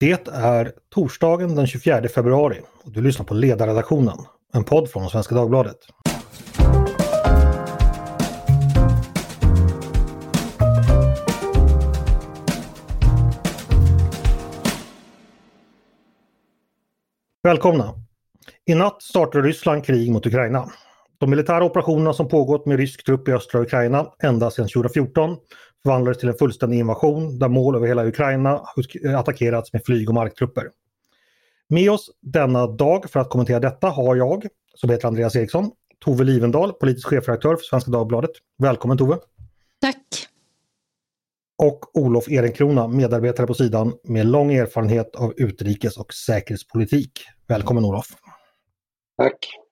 [0.00, 4.18] Det är torsdagen den 24 februari och du lyssnar på Ledarredaktionen,
[4.52, 5.76] en podd från Svenska Dagbladet.
[17.42, 17.94] Välkomna!
[18.66, 20.68] I natt startade Ryssland krig mot Ukraina.
[21.18, 25.36] De militära operationerna som pågått med rysk trupp i östra Ukraina ända sedan 2014
[25.82, 28.62] förvandlades till en fullständig invasion där mål över hela Ukraina
[29.16, 30.70] attackerats med flyg och marktrupper.
[31.68, 35.70] Med oss denna dag för att kommentera detta har jag, som heter Andreas Eriksson,
[36.04, 38.30] Tove Livendal, politisk chefredaktör för Svenska Dagbladet.
[38.58, 39.18] Välkommen Tove!
[39.80, 40.28] Tack!
[41.62, 47.12] Och Olof Ehrenkrona, medarbetare på sidan med lång erfarenhet av utrikes och säkerhetspolitik.
[47.46, 48.06] Välkommen Olof!
[49.16, 49.67] Tack!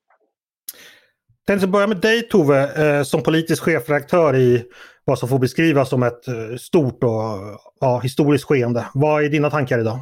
[1.47, 4.65] Tänkte börja med dig Tove, eh, som politisk chefredaktör i
[5.05, 8.87] vad som får beskrivas som ett eh, stort och ja, historiskt skeende.
[8.95, 9.99] Vad är dina tankar idag?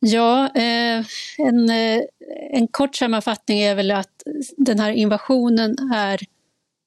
[0.00, 1.04] Ja, eh,
[1.38, 2.00] en, eh,
[2.50, 4.22] en kort sammanfattning är väl att
[4.56, 6.20] den här invasionen är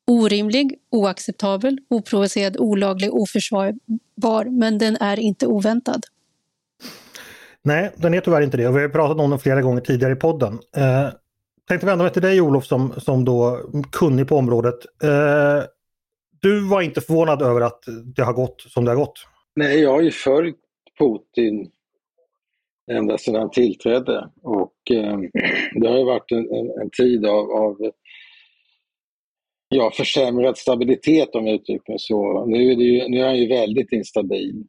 [0.07, 6.05] orimlig, oacceptabel, oprovocerad, olaglig, oförsvarbar, men den är inte oväntad.
[7.63, 10.13] Nej, den är tyvärr inte det och vi har pratat om den flera gånger tidigare
[10.13, 10.59] i podden.
[10.75, 11.09] Eh,
[11.67, 13.59] tänkte vända mig till dig Olof som, som då
[13.91, 14.85] kunnig på området.
[15.03, 15.63] Eh,
[16.41, 17.83] du var inte förvånad över att
[18.15, 19.27] det har gått som det har gått?
[19.55, 20.57] Nej, jag har ju följt
[20.99, 21.71] Putin
[22.91, 25.17] ända sedan han tillträdde och eh,
[25.75, 27.91] det har ju varit en, en, en tid av, av
[29.69, 32.45] ja, försämrad stabilitet om jag uttrycker mig så.
[32.45, 34.63] Nu är, det ju, nu är han ju väldigt instabil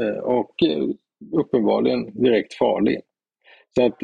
[0.00, 0.88] eh, och eh,
[1.32, 3.00] uppenbarligen direkt farlig.
[3.74, 3.98] Så att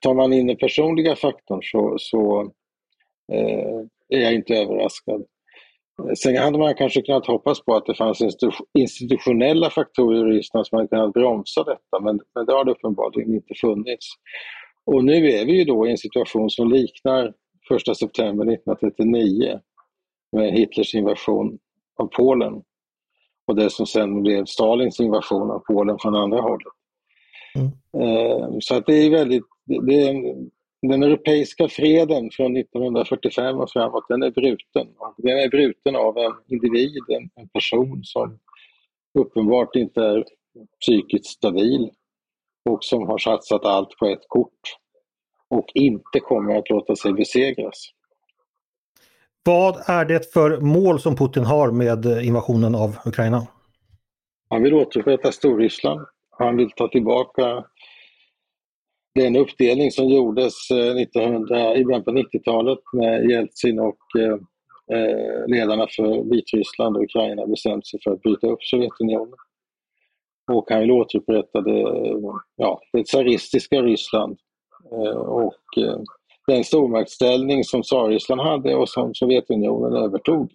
[0.00, 2.40] tar man in den personliga faktorn så, så
[3.32, 5.24] eh, är jag inte överraskad.
[6.02, 8.22] Eh, sen hade man kanske kunnat hoppas på att det fanns
[8.78, 13.34] institutionella faktorer i Ryssland som hade kunnat bromsa detta, men, men det har det uppenbarligen
[13.34, 14.06] inte funnits.
[14.86, 17.26] Och nu är vi ju då i en situation som liknar
[17.88, 19.60] 1 september 1939
[20.32, 21.58] med Hitlers invasion
[21.96, 22.62] av Polen
[23.46, 26.72] och det som sen blev Stalins invasion av Polen från andra hållet.
[27.54, 27.70] Mm.
[28.02, 30.34] Eh, så att det är väldigt, det är,
[30.88, 34.88] den europeiska freden från 1945 och framåt, den är bruten.
[35.16, 38.38] Den är bruten av en individ, en, en person som
[39.18, 40.24] uppenbart inte är
[40.80, 41.90] psykiskt stabil
[42.70, 44.60] och som har satsat allt på ett kort
[45.48, 47.90] och inte kommer att låta sig besegras.
[49.44, 53.46] Vad är det för mål som Putin har med invasionen av Ukraina?
[54.48, 56.06] Han vill återupprätta Storryssland.
[56.38, 57.64] Han vill ta tillbaka
[59.14, 64.38] den uppdelning som gjordes eh, 1900, i början på 90-talet när Jeltsin och eh,
[64.98, 69.34] eh, ledarna för Vitryssland och Ukraina bestämde sig för att bryta upp Sovjetunionen.
[70.52, 71.80] Och han vill återupprätta det,
[72.56, 74.38] ja, det tsaristiska Ryssland
[74.92, 75.62] eh, och
[76.46, 80.52] den stormaktsställning som Tsarryssland hade och som Sovjetunionen övertog.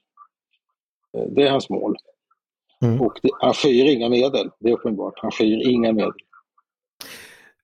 [1.35, 1.95] Det är hans mål.
[2.85, 3.01] Mm.
[3.01, 5.13] Och det, han skyr inga medel, det är uppenbart.
[5.15, 6.11] Han skyr inga medel.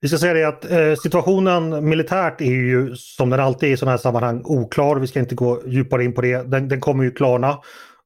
[0.02, 3.78] Vi ska säga det att eh, situationen militärt är ju som den alltid är i
[3.78, 4.96] sådana här sammanhang oklar.
[4.96, 6.52] Vi ska inte gå djupare in på det.
[6.52, 7.58] Den, den kommer ju klarna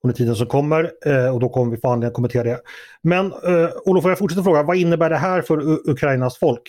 [0.04, 2.60] under tiden som kommer eh, och då kommer vi få anledning att kommentera det.
[3.02, 6.62] Men eh, Olof, jag fortsätter fråga, vad innebär det här för U Ukrainas folk?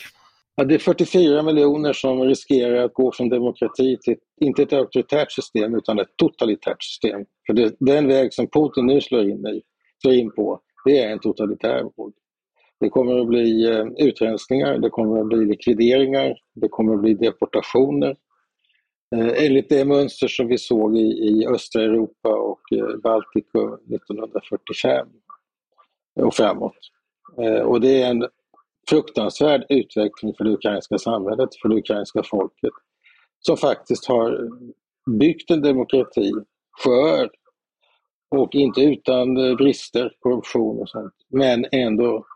[0.56, 5.32] Ja, det är 44 miljoner som riskerar att gå från demokrati till, inte ett auktoritärt
[5.32, 7.24] system, utan ett totalitärt system.
[7.46, 9.62] För det, den väg som Putin nu slår in, i,
[10.02, 12.12] sig in på, det är en totalitär våg.
[12.80, 17.14] Det kommer att bli eh, utrensningar, det kommer att bli likvideringar, det kommer att bli
[17.14, 18.16] deportationer.
[19.16, 25.08] Eh, enligt det mönster som vi såg i, i östra Europa och eh, Baltikum 1945
[26.20, 26.78] och framåt.
[27.42, 28.28] Eh, och det är en
[28.88, 32.72] fruktansvärd utveckling för det ukrainska samhället, för det ukrainska folket,
[33.40, 34.48] som faktiskt har
[35.18, 36.32] byggt en demokrati
[36.70, 37.30] skör
[38.30, 42.26] och inte utan brister, korruption och sånt, men ändå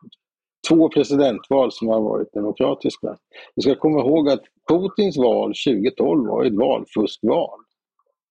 [0.68, 3.16] två presidentval som har varit demokratiska.
[3.54, 7.60] Vi ska komma ihåg att Putins val 2012 var ett valfuskval.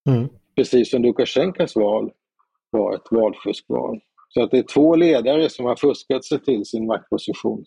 [0.10, 0.30] Mm.
[0.56, 2.12] Precis som Lukasjenkos val
[2.70, 4.00] var ett valfuskval.
[4.30, 7.66] Så att det är två ledare som har fuskat sig till sin maktposition.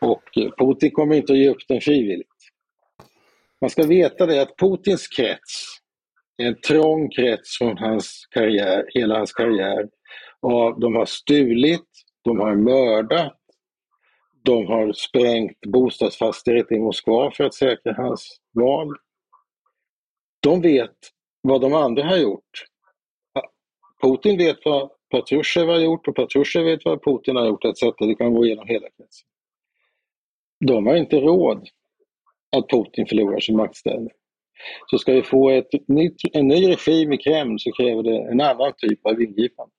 [0.00, 0.22] Och
[0.58, 2.28] Putin kommer inte att ge upp den frivilligt.
[3.60, 5.77] Man ska veta det att Putins krets
[6.42, 9.88] en trång krets från hans karriär, hela hans karriär.
[10.40, 11.88] Och de har stulit,
[12.24, 13.38] de har mördat,
[14.42, 18.96] de har sprängt bostadsfastigheter i Moskva för att säkra hans val.
[20.40, 20.96] De vet
[21.42, 22.64] vad de andra har gjort.
[24.02, 27.82] Putin vet vad Patrushev har gjort och Patrushev vet vad Putin har gjort etc.
[27.98, 29.28] Det kan gå igenom hela kretsen.
[30.66, 31.68] de har inte råd
[32.56, 34.12] att Putin förlorar sin maktställning.
[34.86, 38.40] Så ska vi få ett nytt, en ny regim i Kreml så kräver det en
[38.40, 39.72] annan typ av ingripande.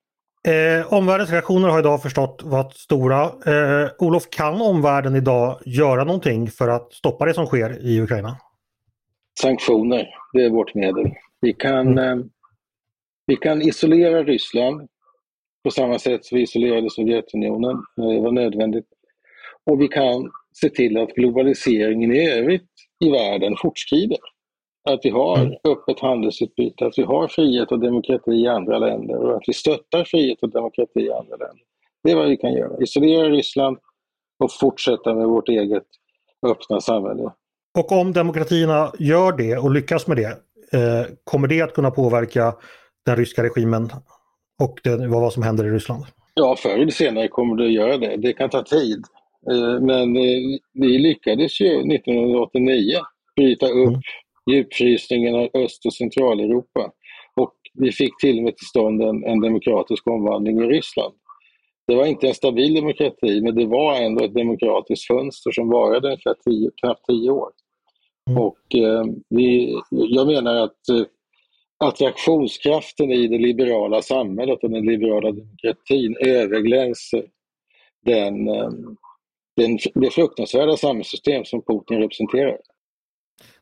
[0.48, 3.22] Eh, omvärldens reaktioner har idag förstått varit stora.
[3.24, 8.36] Eh, Olof, kan omvärlden idag göra någonting för att stoppa det som sker i Ukraina?
[9.40, 11.10] Sanktioner, det är vårt medel.
[11.40, 12.18] Vi kan, mm.
[12.18, 12.24] eh,
[13.26, 14.88] vi kan isolera Ryssland
[15.64, 18.86] på samma sätt som vi isolerade Sovjetunionen när det var nödvändigt.
[19.70, 22.70] Och vi kan se till att globaliseringen i övrigt
[23.04, 24.18] i världen fortskrider.
[24.84, 25.52] Att vi har mm.
[25.68, 30.04] öppet handelsutbyte, att vi har frihet och demokrati i andra länder och att vi stöttar
[30.04, 31.64] frihet och demokrati i andra länder.
[32.04, 32.82] Det är vad vi kan göra.
[32.82, 33.78] Isolera Ryssland
[34.44, 35.86] och fortsätta med vårt eget
[36.46, 37.30] öppna samhälle.
[37.78, 40.30] Och om demokratierna gör det och lyckas med det,
[40.78, 42.54] eh, kommer det att kunna påverka
[43.06, 43.90] den ryska regimen
[44.62, 46.04] och det, vad som händer i Ryssland?
[46.34, 48.16] Ja, förr eller senare kommer det att göra det.
[48.16, 49.04] Det kan ta tid.
[49.50, 53.00] Eh, men eh, vi lyckades ju 1989
[53.36, 54.00] bryta upp mm.
[54.50, 56.92] Djupfrysningen av Öst och Centraleuropa
[57.36, 61.14] och vi fick till och med till stånd en, en demokratisk omvandling i Ryssland.
[61.86, 66.08] Det var inte en stabil demokrati, men det var ändå ett demokratiskt fönster som varade
[66.08, 67.50] ungefär tio, knappt tio år.
[68.30, 68.42] Mm.
[68.42, 71.04] Och eh, vi, jag menar att eh,
[71.84, 77.24] attraktionskraften i det liberala samhället och den liberala demokratin överglänser
[78.04, 78.70] den, eh,
[79.56, 82.58] den, det fruktansvärda samhällssystem som Putin representerar.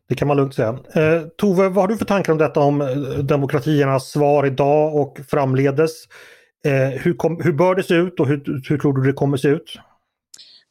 [0.08, 0.78] Det kan man lugnt säga.
[0.94, 2.88] Eh, Tove, vad har du för tankar om detta om eh,
[3.18, 5.90] demokratiernas svar idag och framledes?
[6.64, 9.36] Eh, hur, kom, hur bör det se ut och hur, hur tror du det kommer
[9.36, 9.78] se ut?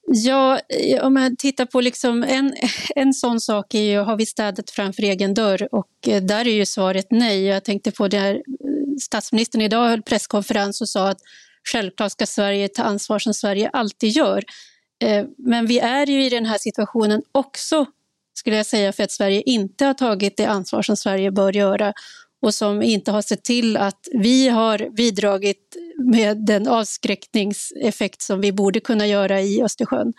[0.07, 2.53] Ja, eh, om man tittar på liksom en,
[2.95, 5.67] en sån sak är ju, har vi städat framför egen dörr?
[5.71, 7.43] Och eh, där är ju svaret nej.
[7.43, 8.41] Jag tänkte på det här,
[9.01, 11.19] statsministern idag höll presskonferens och sa att
[11.71, 14.43] självklart ska Sverige ta ansvar som Sverige alltid gör.
[15.37, 17.85] Men vi är ju i den här situationen också,
[18.37, 21.93] skulle jag säga, för att Sverige inte har tagit det ansvar som Sverige bör göra
[22.41, 25.77] och som inte har sett till att vi har bidragit
[26.11, 30.13] med den avskräckningseffekt som vi borde kunna göra i Östersjön.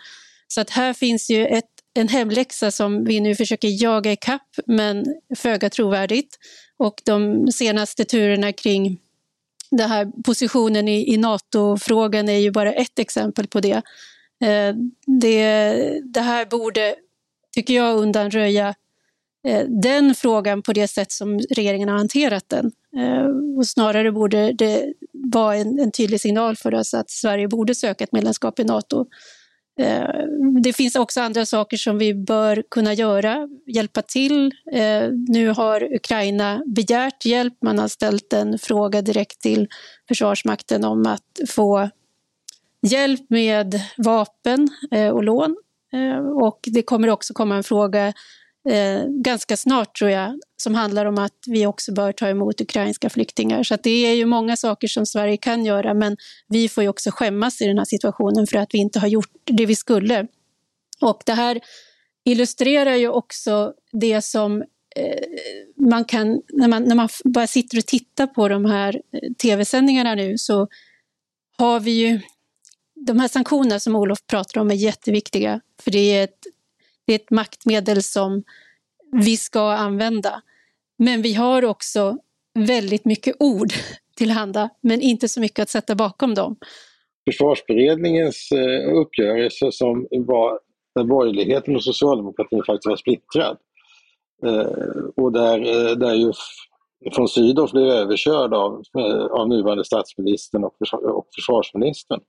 [0.47, 4.49] Så att här finns ju ett, en hemläxa som vi nu försöker jaga i kapp
[4.65, 5.05] men
[5.35, 6.37] föga trovärdigt.
[6.77, 8.99] Och de senaste turerna kring
[9.71, 13.81] den här positionen i, i NATO-frågan är ju bara ett exempel på det.
[14.43, 14.75] Eh,
[15.21, 15.73] det.
[16.03, 16.95] Det här borde,
[17.55, 18.75] tycker jag, undanröja
[19.47, 22.71] eh, den frågan på det sätt som regeringen har hanterat den.
[22.97, 27.75] Eh, och snarare borde det vara en, en tydlig signal för oss att Sverige borde
[27.75, 29.05] söka ett medlemskap i Nato.
[29.79, 30.09] Eh,
[30.63, 34.51] det finns också andra saker som vi bör kunna göra, hjälpa till.
[35.27, 39.67] Nu har Ukraina begärt hjälp, man har ställt en fråga direkt till
[40.07, 41.89] Försvarsmakten om att få
[42.81, 44.69] hjälp med vapen
[45.13, 45.55] och lån.
[45.93, 48.13] Eh, och det kommer också komma en fråga
[48.69, 53.09] eh, ganska snart tror jag, som handlar om att vi också bör ta emot ukrainska
[53.09, 53.63] flyktingar.
[53.63, 57.11] Så det är ju många saker som Sverige kan göra, men vi får ju också
[57.11, 60.27] skämmas i den här situationen för att vi inte har gjort det vi skulle.
[61.01, 61.59] Och det här
[62.25, 64.61] illustrerar ju också det som
[64.95, 65.23] eh,
[65.77, 70.15] man kan, när man, när man bara sitter och tittar på de här eh, tv-sändningarna
[70.15, 70.67] nu så
[71.57, 72.19] har vi ju
[73.07, 76.39] de här sanktionerna som Olof pratar om är jätteviktiga, för det är ett
[77.09, 78.43] det är ett maktmedel som
[79.11, 80.41] vi ska använda.
[80.97, 82.17] Men vi har också
[82.53, 83.67] väldigt mycket ord
[84.15, 86.55] tillhanda, men inte så mycket att sätta bakom dem.
[87.29, 90.59] Försvarsberedningens eh, uppgörelse som var
[90.95, 93.57] där borgerligheten och socialdemokratin faktiskt var splittrad
[94.45, 96.31] eh, och där, eh, där ju
[97.17, 98.83] von Sydow blev överkörd av,
[99.31, 100.75] av nuvarande statsministern och,
[101.35, 102.19] försvarsministern.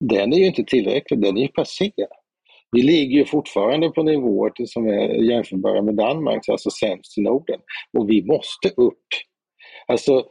[0.00, 1.92] Den är ju inte tillräcklig, den är ju passé.
[2.72, 7.60] Vi ligger ju fortfarande på nivåer som är jämförbara med Danmarks, alltså sämst i Norden.
[7.98, 9.06] Och vi måste upp.
[9.86, 10.26] Alltså,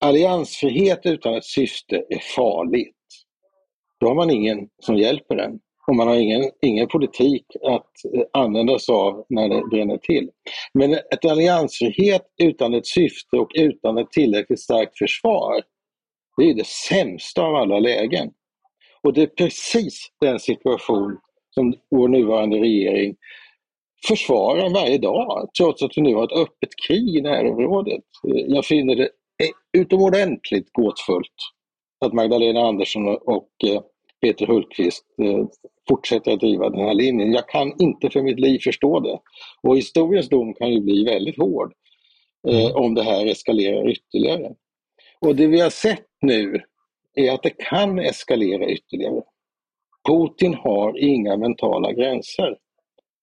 [0.00, 2.96] alliansfrihet utan ett syfte är farligt.
[4.00, 8.22] Då har man ingen som hjälper en och man har ingen, ingen politik att eh,
[8.32, 10.30] använda sig av när det bränner till.
[10.74, 15.62] Men ett alliansfrihet utan ett syfte och utan ett tillräckligt starkt försvar,
[16.36, 18.30] det är det sämsta av alla lägen.
[19.02, 21.18] Och det är precis den situation
[21.54, 23.16] som vår nuvarande regering
[24.08, 28.04] försvarar varje dag, trots att vi nu har ett öppet krig i närområdet.
[28.46, 29.08] Jag finner det
[29.78, 31.34] utomordentligt gåtfullt
[32.04, 33.82] att Magdalena Andersson och eh,
[34.20, 35.46] Peter Hultqvist eh,
[35.88, 37.32] fortsätter att driva den här linjen.
[37.32, 39.18] Jag kan inte för mitt liv förstå det.
[39.62, 41.72] Och historiens dom kan ju bli väldigt hård
[42.48, 42.76] eh, mm.
[42.76, 44.54] om det här eskalerar ytterligare.
[45.20, 46.62] Och det vi har sett nu
[47.14, 49.22] är att det kan eskalera ytterligare.
[50.08, 52.58] Putin har inga mentala gränser.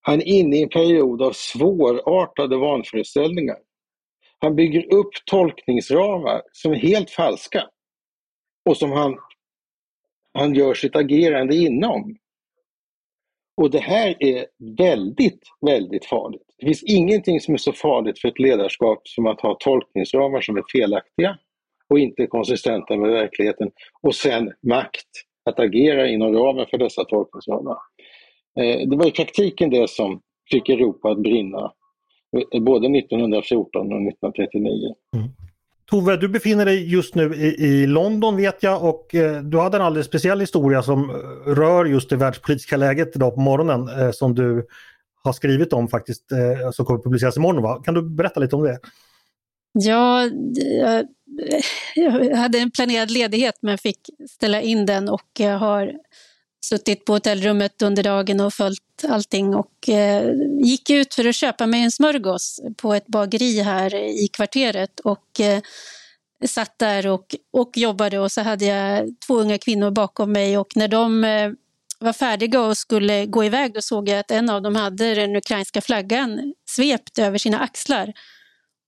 [0.01, 3.58] Han är inne i en period av svårartade vanföreställningar.
[4.39, 7.70] Han bygger upp tolkningsramar som är helt falska
[8.70, 9.17] och som han,
[10.34, 12.17] han gör sitt agerande inom.
[13.62, 14.46] Och det här är
[14.77, 16.41] väldigt, väldigt farligt.
[16.58, 20.58] Det finns ingenting som är så farligt för ett ledarskap som att ha tolkningsramar som
[20.58, 21.38] är felaktiga
[21.89, 25.08] och inte konsistenta med verkligheten och sen makt
[25.50, 27.77] att agera inom ramen för dessa tolkningsramar.
[28.60, 31.72] Eh, det var i praktiken det som fick Europa att brinna
[32.53, 34.96] eh, både 1914 och 1939.
[35.15, 35.27] Mm.
[35.89, 39.77] Tove, du befinner dig just nu i, i London vet jag och eh, du hade
[39.77, 41.12] en alldeles speciell historia som
[41.46, 44.67] rör just det världspolitiska läget idag på morgonen eh, som du
[45.24, 47.63] har skrivit om faktiskt, eh, som kommer publiceras imorgon.
[47.63, 47.82] Va?
[47.84, 48.79] Kan du berätta lite om det?
[49.74, 50.24] Ja,
[50.82, 51.06] jag
[51.96, 55.93] jag hade en planerad ledighet men fick ställa in den och eh, har
[56.65, 60.31] suttit på hotellrummet under dagen och följt allting och eh,
[60.63, 65.39] gick ut för att köpa mig en smörgås på ett bageri här i kvarteret och
[65.39, 65.62] eh,
[66.46, 70.75] satt där och, och jobbade och så hade jag två unga kvinnor bakom mig och
[70.75, 71.51] när de eh,
[72.00, 75.36] var färdiga och skulle gå iväg då såg jag att en av dem hade den
[75.36, 78.13] ukrainska flaggan svept över sina axlar.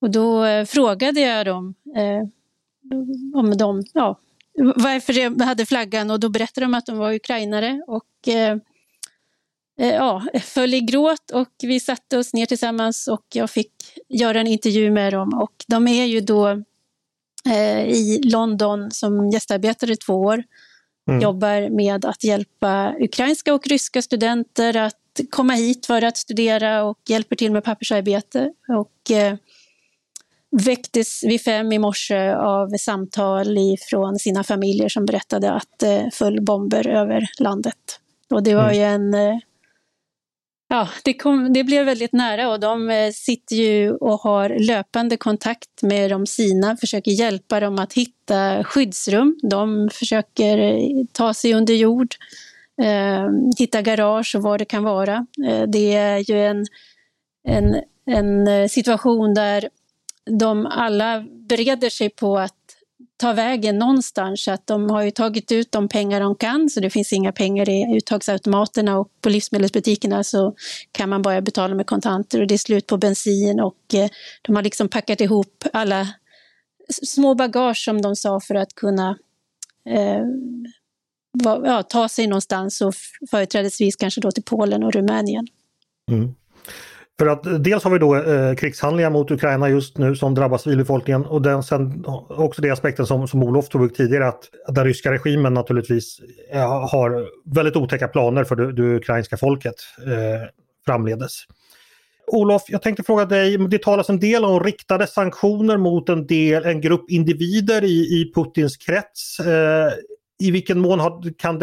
[0.02, 2.28] Och då eh, frågade jag dem eh,
[3.34, 4.20] om de ja,
[4.76, 8.58] varför jag hade flaggan och då berättade de att de var ukrainare och eh,
[9.76, 13.74] ja, föll i gråt och vi satte oss ner tillsammans och jag fick
[14.08, 16.64] göra en intervju med dem och de är ju då
[17.86, 20.44] i London som gästarbetare i två år.
[21.10, 21.22] Mm.
[21.22, 27.00] Jobbar med att hjälpa ukrainska och ryska studenter att komma hit för att studera och
[27.08, 28.54] hjälper till med pappersarbete.
[28.68, 29.12] Och,
[30.52, 33.58] väcktes vid fem i morse av samtal
[33.90, 38.00] från sina familjer som berättade att det eh, föll bomber över landet.
[38.30, 38.76] Och det var mm.
[38.76, 39.14] ju en...
[39.14, 39.40] Eh,
[40.70, 45.18] ja, det, kom, det blev väldigt nära och de eh, sitter ju och har löpande
[45.18, 49.40] kontakt med de sina, försöker hjälpa dem att hitta skyddsrum.
[49.44, 50.58] De försöker
[51.14, 52.16] ta sig under jord,
[52.82, 55.26] eh, hitta garage och vad det kan vara.
[55.68, 56.66] Det är ju en,
[57.48, 59.70] en, en situation där
[60.30, 62.54] de alla bereder sig på att
[63.18, 64.44] ta vägen någonstans.
[64.44, 67.32] Så att de har ju tagit ut de pengar de kan, så det finns inga
[67.32, 70.56] pengar i uttagsautomaterna och på livsmedelsbutikerna så
[70.92, 74.10] kan man bara betala med kontanter och det är slut på bensin och eh,
[74.42, 76.08] de har liksom packat ihop alla
[76.90, 79.18] små bagage som de sa för att kunna
[79.90, 80.24] eh,
[81.44, 82.94] ja, ta sig någonstans och
[83.32, 85.48] företrädesvis kanske då till Polen och Rumänien.
[86.12, 86.36] Mm.
[87.20, 91.26] För att dels har vi då eh, krigshandlingar mot Ukraina just nu som drabbar civilbefolkningen
[91.26, 95.12] och den, sen också det aspekten som, som Olof tog upp tidigare att, den ryska
[95.12, 96.20] regimen naturligtvis
[96.52, 100.48] eh, har väldigt otäcka planer för det, det ukrainska folket eh,
[100.86, 101.44] framledes.
[102.28, 106.66] Olof, jag tänkte fråga dig, det talas en del om riktade sanktioner mot en, del,
[106.66, 109.40] en grupp individer i, i Putins krets.
[109.40, 109.92] Eh,
[110.40, 111.60] I vilken mån har, kan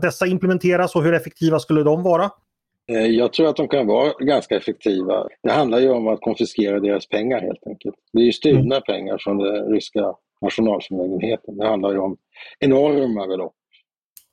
[0.00, 2.30] dessa implementeras och hur effektiva skulle de vara?
[2.92, 5.28] Eh, jag tror att de kan vara ganska effektiva.
[5.42, 7.94] Det handlar ju om att konfiskera deras pengar helt enkelt.
[8.12, 8.82] Det är ju stulna mm.
[8.82, 11.56] pengar från den ryska nationalförmögenheten.
[11.56, 12.16] Det handlar ju om
[12.60, 13.54] enorma belopp.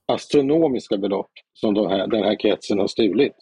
[0.08, 3.36] Astronomiska belopp som de här, den här kretsen har stulit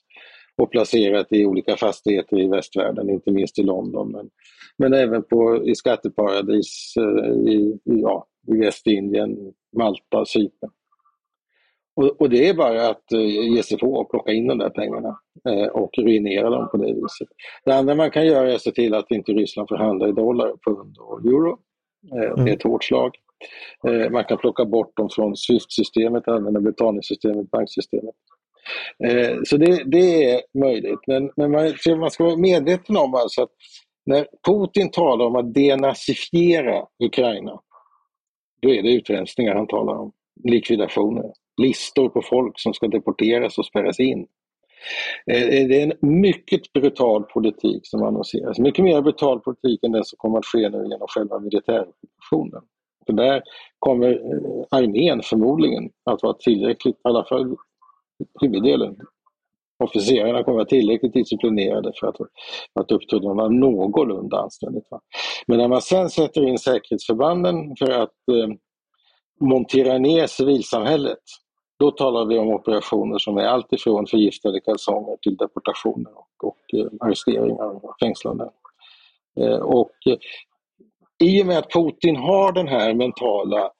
[0.57, 4.11] och placerat i olika fastigheter i västvärlden, inte minst i London.
[4.11, 4.29] Men,
[4.77, 10.71] men även på, i skatteparadis eh, i, ja, i Västindien, Malta, Cypern.
[11.99, 14.69] Och, och, det är bara att uh, ge sig på och plocka in de där
[14.69, 17.27] pengarna uh, och ruinera dem på det viset.
[17.65, 20.11] Det andra man kan göra är att se till att inte Ryssland får handla i
[20.11, 21.57] dollar, pund och euro.
[22.11, 22.45] Mm.
[22.45, 23.15] Det är ett hårt slag.
[24.11, 28.15] man kan plocka bort dem från Swift-systemet, använda betalningssystemet, banksystemet.
[29.43, 30.99] så det, det, är möjligt.
[31.07, 33.49] Men, men man, man, ska vara medveten om alltså att
[34.05, 37.59] när Putin talar om att denazifiera Ukraina,
[38.61, 40.11] då är det utrensningar han talar om,
[40.43, 44.27] likvidationer listor på folk som ska deporteras och spärras in.
[45.31, 48.59] Eh, eh, det är en mycket brutal politik som annonseras.
[48.59, 52.61] Mycket mer brutal politik än den som kommer att ske nu genom själva militärockupationen.
[53.05, 53.43] För där
[53.79, 57.55] kommer eh, armén förmodligen att vara tillräckligt, i alla fall
[58.41, 58.97] huvuddelen,
[59.83, 62.17] officerarna kommer att vara tillräckligt disciplinerade för att,
[62.73, 64.83] för att uppträda någorlunda anständigt.
[65.47, 68.49] Men när man sen sätter in säkerhetsförbanden för att eh,
[69.39, 71.19] montera ner civilsamhället
[71.79, 76.87] då talar vi om operationer som är alltifrån förgiftade kalsonger till deportationer och, och eh,
[76.99, 78.49] arresteringar och fängslanden.
[79.39, 80.17] Eh, och eh,
[81.23, 83.71] i och med att Putin har den här mentala,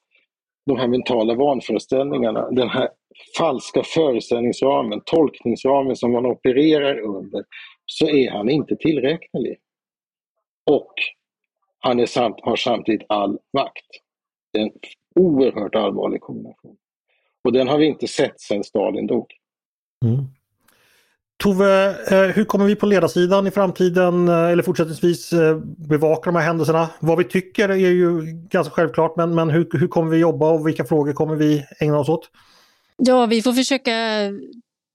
[0.65, 2.89] de här mentala vanföreställningarna, den här
[3.37, 7.45] falska föreställningsramen, tolkningsramen som man opererar under,
[7.85, 9.57] så är han inte tillräknelig.
[10.71, 10.93] Och
[11.79, 13.87] han är samt, har samtidigt all makt.
[14.53, 14.71] Det är en
[15.15, 16.77] oerhört allvarlig kombination.
[17.43, 19.25] Och den har vi inte sett sedan Stalin dog.
[20.05, 20.25] Mm.
[21.43, 26.35] Tove, eh, hur kommer vi på ledarsidan i framtiden eh, eller fortsättningsvis eh, bevaka de
[26.35, 26.89] här händelserna?
[26.99, 30.67] Vad vi tycker är ju ganska självklart men, men hur, hur kommer vi jobba och
[30.67, 32.29] vilka frågor kommer vi ägna oss åt?
[32.97, 33.91] Ja, vi får försöka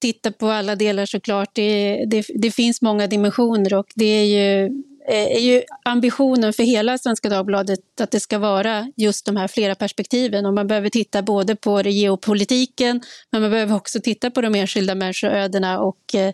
[0.01, 1.51] titta på alla delar såklart.
[1.53, 4.71] Det, det, det finns många dimensioner och det är ju,
[5.09, 9.49] Eh, är ju ambitionen för hela Svenska Dagbladet att det ska vara just de här
[9.49, 10.47] flera perspektiven.
[10.47, 14.95] Och man behöver titta både på geopolitiken, men man behöver också titta på de enskilda
[14.95, 16.33] människoödena och eh,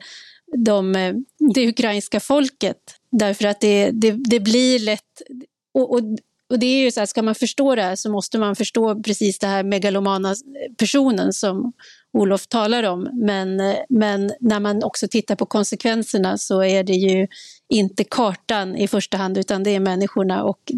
[0.57, 1.15] de, eh,
[1.55, 2.77] det ukrainska folket.
[3.13, 5.23] Därför att det, det, det blir lätt...
[5.75, 6.01] Och, och,
[6.51, 9.03] och det är ju så här, ska man förstå det här så måste man förstå
[9.03, 10.35] precis det här megalomana
[10.79, 11.73] personen som
[12.13, 13.11] Olof talar om.
[13.13, 17.27] Men, men när man också tittar på konsekvenserna så är det ju
[17.69, 20.73] inte kartan i första hand utan det är människorna och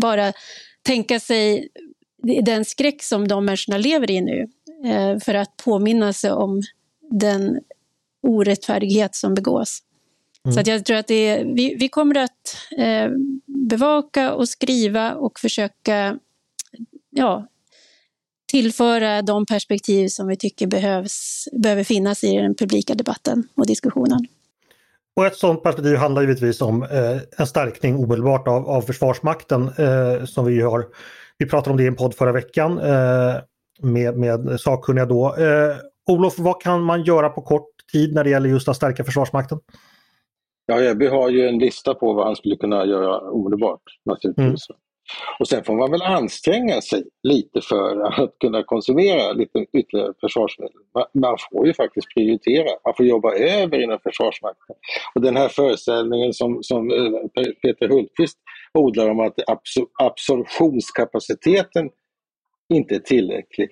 [0.00, 0.32] bara
[0.82, 1.68] tänka sig
[2.42, 4.48] den skräck som de människorna lever i nu
[4.84, 6.62] eh, för att påminna sig om
[7.10, 7.60] den
[8.22, 9.82] orättfärdighet som begås.
[10.44, 10.54] Mm.
[10.54, 13.10] Så att jag tror att det är, vi, vi kommer att eh,
[13.46, 16.18] bevaka och skriva och försöka
[17.10, 17.48] ja,
[18.52, 24.18] tillföra de perspektiv som vi tycker behövs, behöver finnas i den publika debatten och diskussionen.
[25.16, 30.24] Och ett sådant perspektiv handlar givetvis om eh, en stärkning omedelbart av, av Försvarsmakten eh,
[30.24, 30.86] som vi har.
[31.38, 33.34] Vi pratade om det i en podd förra veckan eh,
[33.82, 35.36] med, med sakkunniga då.
[35.36, 35.76] Eh,
[36.10, 39.58] Olof, vad kan man göra på kort tid när det gäller just att stärka Försvarsmakten?
[40.66, 44.70] Ja, Ebbe har ju en lista på vad han skulle kunna göra omedelbart naturligtvis.
[44.70, 44.78] Mm.
[45.38, 50.76] Och sen får man väl anstränga sig lite för att kunna konsumera lite ytterligare försvarsmedel.
[51.14, 54.76] Man får ju faktiskt prioritera, man får jobba över inom Försvarsmakten.
[55.14, 58.38] Och den här föreställningen som, som eh, Peter Hultqvist
[58.74, 59.34] odlar om att
[60.02, 61.90] absorptionskapaciteten
[62.74, 63.68] inte är tillräcklig.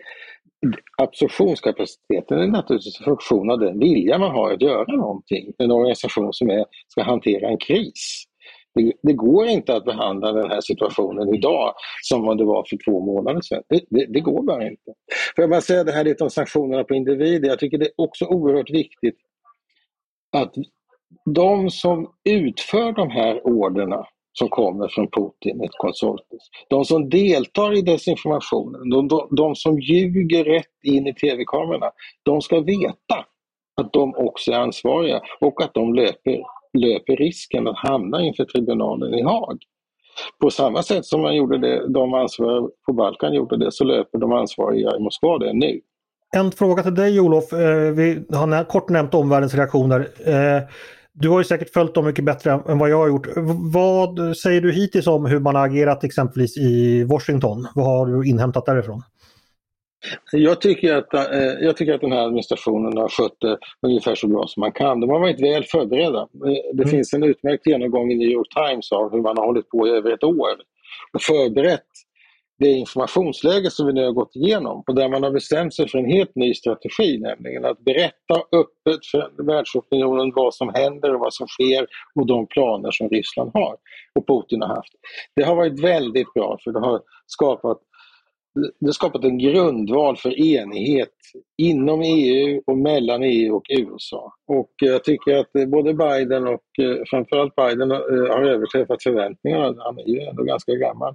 [0.99, 5.53] Absorptionskapaciteten är naturligtvis en funktion av den vilja man har att göra någonting.
[5.59, 8.20] En organisation som är, ska hantera en kris.
[8.75, 13.01] Det, det, går inte att behandla den här situationen idag som det var för två
[13.01, 13.63] månader sedan.
[13.69, 14.95] Det, det, det går bara inte.
[15.37, 17.49] Får jag bara säga det här lite om sanktionerna på individer.
[17.49, 19.17] Jag tycker det är också oerhört viktigt
[20.37, 20.55] att
[21.25, 26.41] de som utför de här orderna som kommer från Putin, ett konsortium.
[26.69, 31.91] De som deltar i desinformationen, de, de, de som ljuger rätt in i tv-kamerorna,
[32.23, 33.27] de ska veta
[33.81, 36.43] att de också är ansvariga och att de löper
[36.79, 39.59] löper risken att hamna inför tribunalen i Haag.
[40.41, 44.19] På samma sätt som man gjorde det, de ansvariga på Balkan gjorde det, så löper
[44.19, 45.81] de ansvariga i Moskva det nu.
[46.37, 47.53] En fråga till dig Olof.
[47.53, 50.01] Eh, vi har kort nämnt omvärldens reaktioner.
[50.27, 50.63] Eh,
[51.13, 53.29] du har ju säkert följt dem mycket bättre än vad jag har gjort.
[53.73, 57.67] Vad säger du hittills om hur man har agerat exempelvis i Washington?
[57.75, 59.03] Vad har du inhämtat därifrån?
[60.33, 64.27] Jag tycker, att, eh, jag tycker att den här administrationen har skött det ungefär så
[64.29, 65.01] bra som man kan.
[65.01, 66.21] De har varit väl förberedda.
[66.21, 66.89] Eh, det mm.
[66.89, 69.91] finns en utmärkt genomgång i New York Times av hur man har hållit på i
[69.91, 70.57] över ett år
[71.13, 71.87] och förberett
[72.61, 75.99] det informationsläge som vi nu har gått igenom och där man har bestämt sig för
[75.99, 81.35] en helt ny strategi, nämligen att berätta öppet för världsopinionen vad som händer och vad
[81.35, 83.77] som sker och de planer som Ryssland har
[84.15, 84.93] och Putin har haft.
[85.37, 87.79] Det har varit väldigt bra för det har skapat
[88.61, 91.09] det har skapat en grundval för enighet
[91.59, 94.33] inom EU och mellan EU och USA.
[94.47, 97.97] Och jag tycker att eh, både Biden och eh, framförallt Biden eh,
[98.31, 99.75] har överträffat förväntningarna.
[99.79, 101.15] Han är ju ändå ganska gammal.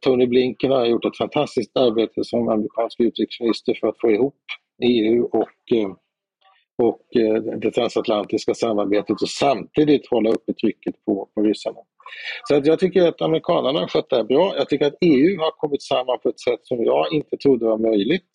[0.00, 4.36] Tony Blinken har gjort ett fantastiskt arbete som amerikansk utrikesminister för att få ihop
[4.82, 5.48] EU och
[6.82, 7.00] och
[7.60, 11.78] det transatlantiska samarbetet och samtidigt hålla uppe trycket på, på ryssarna.
[12.48, 14.54] Så att jag tycker att amerikanerna har skött det här bra.
[14.56, 17.78] Jag tycker att EU har kommit samman på ett sätt som jag inte trodde var
[17.78, 18.30] möjligt.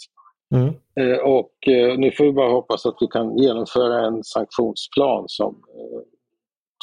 [0.55, 0.73] Mm.
[0.99, 5.49] Eh, och eh, nu får vi bara hoppas att vi kan genomföra en sanktionsplan som
[5.49, 6.01] eh,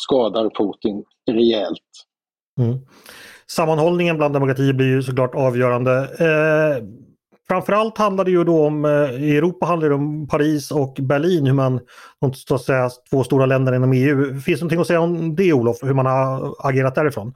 [0.01, 1.90] skadar Putin rejält.
[2.61, 2.79] Mm.
[3.47, 6.09] Sammanhållningen bland demokratier blir ju såklart avgörande.
[7.53, 11.47] Framförallt handlar det ju då om, eh, i Europa handlar det om Paris och Berlin,
[11.47, 11.81] hur man,
[12.35, 14.41] så att säga, två stora länder inom EU.
[14.41, 17.35] Finns det någonting att säga om det Olof, hur man har agerat därifrån?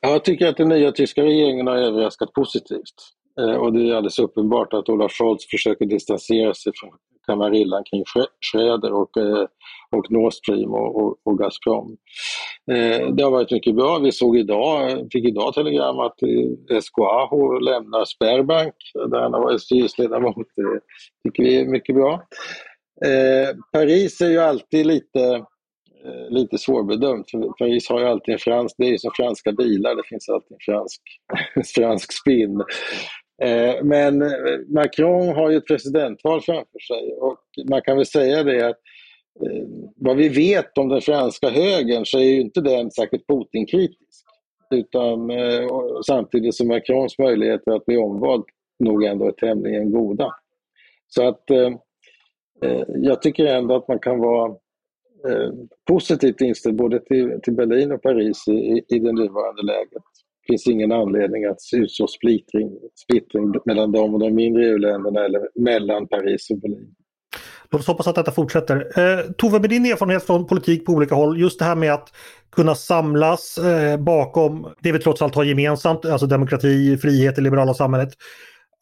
[0.00, 2.94] Jag tycker att den nya tyska regeringen har överraskat positivt.
[3.40, 6.90] Eh, och det är alldeles uppenbart att Olaf Scholz försöker distansera sig från
[7.26, 8.04] kamarillan kring
[8.52, 9.46] Schröder och, eh,
[9.90, 11.96] och Nord Stream och, och, och Gazprom.
[12.70, 13.98] Eh, det har varit mycket bra.
[13.98, 16.18] Vi såg idag, fick idag telegram att
[16.82, 18.74] SKAH lämnar Sperbank
[19.10, 20.46] där han har varit styrelseledamot.
[20.56, 20.80] Det
[21.30, 22.22] tycker vi är mycket bra.
[23.72, 25.44] Paris är ju alltid lite
[26.28, 27.26] lite svårbedömt.
[27.58, 30.52] Paris har ju alltid en fransk, det är ju som franska bilar, det finns alltid
[30.52, 31.02] en fransk,
[31.74, 32.62] fransk spinn.
[33.42, 34.18] Eh, men
[34.68, 38.78] Macron har ju ett presidentval framför sig och man kan väl säga det att
[39.46, 44.26] eh, vad vi vet om den franska högern så är ju inte den särskilt Putin-kritisk.
[44.70, 45.68] Utan eh,
[46.06, 48.44] samtidigt som Macrons möjligheter att bli omvald
[48.78, 50.32] nog ändå är tämligen goda.
[51.08, 51.44] Så att
[52.88, 54.56] jag tycker ändå att man kan vara
[55.88, 60.02] positivt inställd både till, till Berlin och Paris i, i det nuvarande läget
[60.46, 66.08] finns ingen anledning att så splittring, splittring mellan dem och de mindre EU-länderna eller mellan
[66.08, 66.94] Paris och Berlin.
[67.70, 68.76] Låt oss hoppas att detta fortsätter.
[68.76, 72.12] Eh, Tove, med din erfarenhet från politik på olika håll, just det här med att
[72.56, 77.74] kunna samlas eh, bakom det vi trots allt har gemensamt, alltså demokrati, frihet, det liberala
[77.74, 78.08] samhället.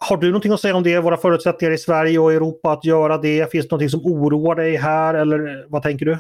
[0.09, 3.19] Har du någonting att säga om det, våra förutsättningar i Sverige och Europa att göra
[3.19, 3.53] det?
[3.53, 6.19] Finns det någonting som oroar dig här eller vad tänker du?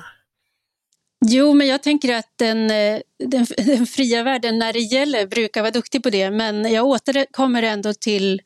[1.27, 5.61] Jo, men jag tänker att den, eh, den, den, fria världen när det gäller brukar
[5.63, 6.31] vara duktig på det.
[6.31, 8.41] Men jag återkommer ändå till,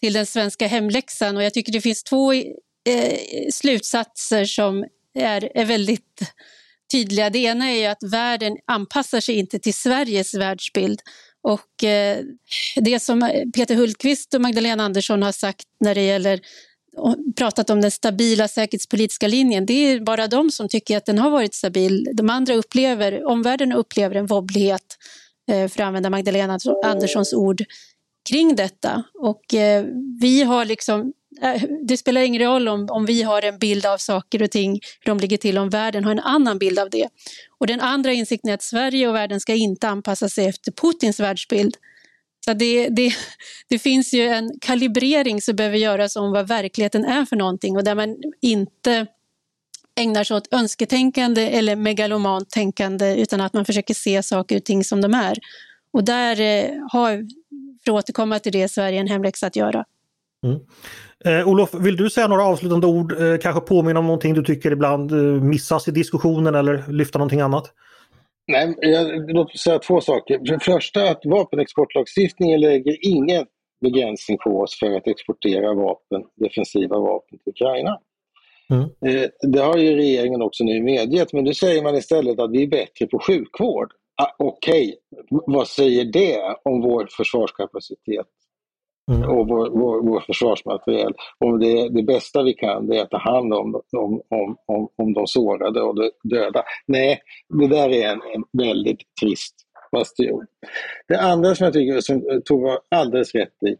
[0.00, 3.18] till den svenska hemläxan och jag tycker det finns två eh,
[3.52, 6.20] slutsatser som är, är väldigt
[6.92, 7.30] tydliga.
[7.30, 11.00] Det ena är att världen anpassar sig inte till Sveriges världsbild.
[11.42, 12.18] Och eh,
[12.76, 16.40] det som Peter Hultqvist och Magdalena Andersson har sagt när det gäller
[17.36, 19.66] pratat om den stabila säkerhetspolitiska linjen.
[19.66, 22.08] Det är bara de som tycker att den har varit stabil.
[22.12, 24.96] De andra upplever, omvärlden upplever en wobblighet,
[25.50, 27.64] eh, för att använda Magdalena Anderssons ord,
[28.28, 29.02] kring detta.
[29.14, 29.84] Och eh,
[30.20, 33.98] vi har liksom, eh, det spelar ingen roll om, om vi har en bild av
[33.98, 37.08] saker och ting, hur de ligger till, om världen har en annan bild av det.
[37.58, 41.20] Och den andra insikten är att Sverige och världen ska inte anpassa sig efter Putins
[41.20, 41.76] världsbild
[42.44, 43.12] så det, det,
[43.68, 47.84] det finns ju en kalibrering som behöver göras om vad verkligheten är för någonting och
[47.84, 49.06] där man inte
[50.00, 54.84] ägnar sig åt önsketänkande eller megalomant tänkande utan att man försöker se saker och ting
[54.84, 55.38] som de är.
[55.92, 57.10] Och där eh, har,
[57.84, 59.84] för att återkomma till det, Sverige en hemläxa att göra.
[60.44, 60.60] Mm.
[61.24, 64.70] Eh, Olof, vill du säga några avslutande ord, eh, kanske påminna om någonting du tycker
[64.70, 67.72] ibland eh, missas i diskussionen eller lyfta någonting annat?
[68.46, 70.38] Nej, jag, låt mig säga två saker.
[70.38, 73.46] För det första att vapenexportlagstiftningen lägger ingen
[73.80, 78.00] begränsning på oss för att exportera vapen, defensiva vapen till Ukraina.
[78.70, 78.82] Mm.
[78.82, 82.62] Eh, det har ju regeringen också nu medgett, men nu säger man istället att vi
[82.62, 83.92] är bättre på sjukvård.
[84.22, 85.40] Ah, Okej, okay.
[85.46, 88.26] vad säger det om vår försvarskapacitet?
[89.12, 89.30] Mm.
[89.30, 91.12] och vår, vår, vår försvarsmateriel.
[91.44, 94.88] Och det, det bästa vi kan det är att ta hand om, om, om, om,
[94.96, 96.62] om de sårade och de döda.
[96.86, 97.20] Nej,
[97.60, 99.54] det där är en, en väldigt trist
[99.92, 100.46] bastion.
[101.08, 103.76] Det andra som jag tycker som Tove har alldeles rätt i,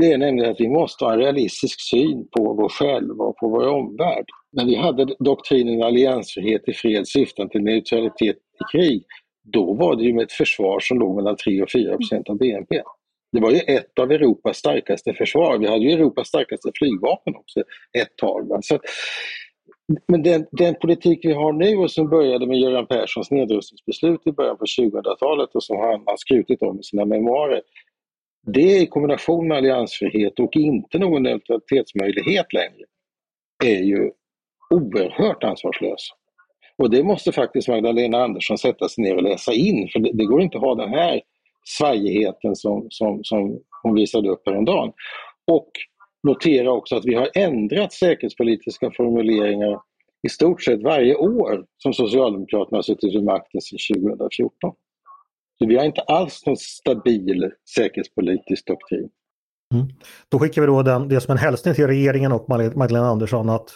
[0.00, 3.48] det är nämligen att vi måste ha en realistisk syn på vår själva och på
[3.48, 4.24] vår omvärld.
[4.52, 9.04] När vi hade doktrinen alliansfrihet i fred syftande till neutralitet i krig,
[9.42, 12.36] då var det ju med ett försvar som låg mellan 3 och 4 procent av
[12.36, 12.82] BNP.
[13.34, 15.58] Det var ju ett av Europas starkaste försvar.
[15.58, 17.60] Vi hade ju Europas starkaste flygvapen också
[17.98, 18.48] ett tag.
[18.48, 18.58] Va?
[18.62, 18.78] Så,
[20.08, 24.32] men den, den, politik vi har nu och som började med Göran Perssons nedrustningsbeslut i
[24.32, 27.62] början på 2000-talet och som han har skrutit om i sina memoarer.
[28.46, 32.84] Det i kombination med alliansfrihet och inte någon neutralitetsmöjlighet längre
[33.64, 34.10] är ju
[34.70, 36.08] oerhört ansvarslös.
[36.76, 40.24] Och det måste faktiskt Magdalena Andersson sätta sig ner och läsa in för det, det
[40.24, 41.20] går inte att ha den här
[41.64, 44.92] svajigheten som, som, som hon visade upp häromdagen.
[45.46, 45.70] Och
[46.22, 49.80] notera också att vi har ändrat säkerhetspolitiska formuleringar
[50.26, 54.72] i stort sett varje år som Socialdemokraterna har suttit vid makten sedan 2014.
[55.58, 59.08] Så vi har inte alls någon stabil säkerhetspolitisk doktrin.
[59.74, 59.86] Mm.
[60.28, 63.70] Då skickar vi då den, det som en hälsning till regeringen och Magdalena Andersson att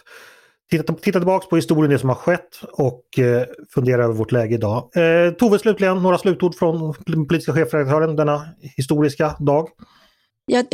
[0.71, 4.55] titta, titta tillbaka på historien, det som har skett och eh, fundera över vårt läge
[4.55, 4.91] idag.
[4.97, 9.69] Eh, Tove slutligen, några slutord från politiska chefredaktören denna historiska dag?
[10.51, 10.65] Ja,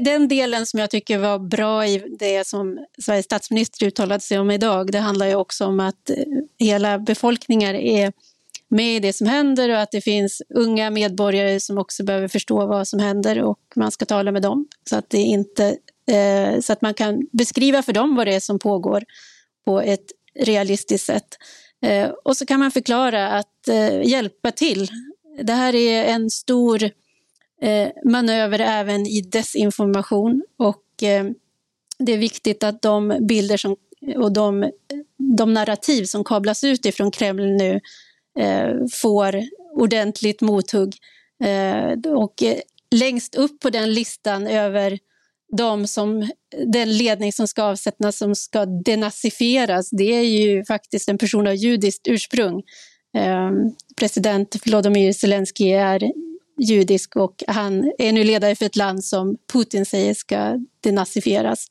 [0.00, 4.50] den delen som jag tycker var bra i det som Sveriges statsminister uttalade sig om
[4.50, 6.16] idag, det handlar ju också om att eh,
[6.58, 8.12] hela befolkningar är
[8.70, 12.66] med i det som händer och att det finns unga medborgare som också behöver förstå
[12.66, 15.76] vad som händer och man ska tala med dem så att det inte
[16.08, 19.04] Eh, så att man kan beskriva för dem vad det är som pågår
[19.64, 20.06] på ett
[20.40, 21.28] realistiskt sätt.
[21.82, 24.88] Eh, och så kan man förklara att eh, hjälpa till.
[25.42, 26.82] Det här är en stor
[27.62, 31.24] eh, manöver även i desinformation och eh,
[31.98, 33.76] det är viktigt att de bilder som,
[34.16, 34.70] och de,
[35.36, 37.80] de narrativ som kablas ut ifrån Kreml nu
[38.38, 39.40] eh, får
[39.74, 40.96] ordentligt mothugg.
[41.44, 42.58] Eh, och eh,
[42.90, 44.98] längst upp på den listan över
[45.56, 46.30] de som,
[46.66, 51.54] den ledning som ska avsättas, som ska denazifieras, det är ju faktiskt en person av
[51.54, 52.62] judiskt ursprung.
[53.16, 53.50] Eh,
[53.96, 56.12] president Volodymyr Zelensky är
[56.60, 61.66] judisk och han är nu ledare för ett land som Putin säger ska denazifieras.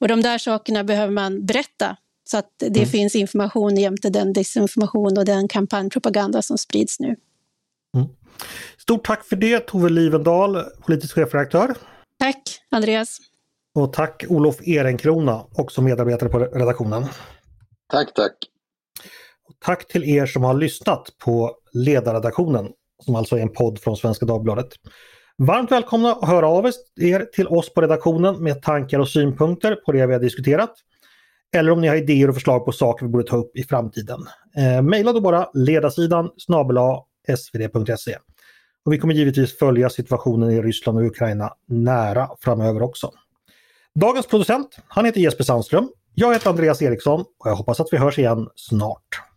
[0.00, 2.88] Och de där sakerna behöver man berätta så att det mm.
[2.88, 7.16] finns information jämte den desinformation och den kampanjpropaganda som sprids nu.
[7.96, 8.08] Mm.
[8.78, 11.74] Stort tack för det Tove Livendal, politisk chefredaktör.
[12.18, 13.18] Tack Andreas.
[13.74, 17.04] Och tack Olof Ehrenkrona, också medarbetare på redaktionen.
[17.92, 18.32] Tack, tack.
[19.48, 22.68] Och tack till er som har lyssnat på Ledarredaktionen,
[23.04, 24.68] som alltså är en podd från Svenska Dagbladet.
[25.38, 26.66] Varmt välkomna att höra av
[27.00, 30.74] er till oss på redaktionen med tankar och synpunkter på det vi har diskuterat.
[31.56, 34.20] Eller om ni har idéer och förslag på saker vi borde ta upp i framtiden.
[34.56, 37.02] Eh, maila då bara ledarsidan snabela
[37.36, 38.16] svd.se.
[38.88, 43.10] Och vi kommer givetvis följa situationen i Ryssland och Ukraina nära framöver också.
[43.94, 45.90] Dagens producent, han heter Jesper Sandström.
[46.14, 49.27] Jag heter Andreas Eriksson och jag hoppas att vi hörs igen snart.